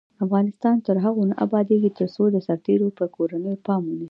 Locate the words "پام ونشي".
3.65-3.99